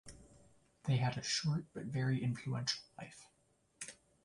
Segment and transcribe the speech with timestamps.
[0.85, 3.27] They had a short, but very influential life.